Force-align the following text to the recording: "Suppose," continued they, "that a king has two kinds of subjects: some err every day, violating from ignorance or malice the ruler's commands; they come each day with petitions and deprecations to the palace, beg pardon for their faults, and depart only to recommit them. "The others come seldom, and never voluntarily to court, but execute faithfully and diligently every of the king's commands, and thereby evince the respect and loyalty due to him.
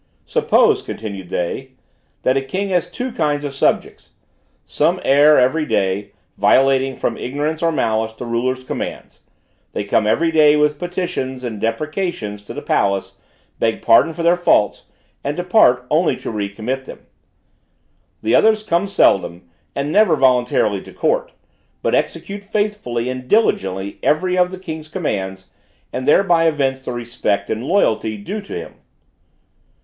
"Suppose," 0.25 0.81
continued 0.81 1.29
they, 1.29 1.73
"that 2.23 2.35
a 2.35 2.41
king 2.41 2.69
has 2.69 2.89
two 2.89 3.11
kinds 3.11 3.43
of 3.45 3.53
subjects: 3.53 4.13
some 4.65 4.99
err 5.05 5.37
every 5.37 5.63
day, 5.63 6.09
violating 6.39 6.95
from 6.95 7.17
ignorance 7.19 7.61
or 7.61 7.71
malice 7.71 8.11
the 8.15 8.25
ruler's 8.25 8.63
commands; 8.63 9.19
they 9.73 9.83
come 9.83 10.07
each 10.07 10.33
day 10.33 10.55
with 10.55 10.79
petitions 10.79 11.43
and 11.43 11.61
deprecations 11.61 12.43
to 12.45 12.51
the 12.55 12.63
palace, 12.63 13.17
beg 13.59 13.83
pardon 13.83 14.15
for 14.15 14.23
their 14.23 14.35
faults, 14.35 14.85
and 15.23 15.37
depart 15.37 15.85
only 15.91 16.15
to 16.15 16.31
recommit 16.31 16.85
them. 16.85 17.01
"The 18.23 18.33
others 18.33 18.63
come 18.63 18.87
seldom, 18.87 19.47
and 19.75 19.91
never 19.91 20.15
voluntarily 20.15 20.81
to 20.81 20.91
court, 20.93 21.31
but 21.83 21.93
execute 21.93 22.43
faithfully 22.43 23.07
and 23.11 23.27
diligently 23.27 23.99
every 24.01 24.35
of 24.35 24.49
the 24.49 24.57
king's 24.57 24.87
commands, 24.87 25.49
and 25.93 26.07
thereby 26.07 26.45
evince 26.47 26.79
the 26.83 26.91
respect 26.91 27.51
and 27.51 27.63
loyalty 27.63 28.17
due 28.17 28.41
to 28.41 28.53
him. 28.55 28.73